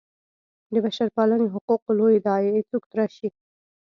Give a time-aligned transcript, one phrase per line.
[0.73, 3.29] د بشرپالنې حقوقو لویې داعیې څوک تراشي.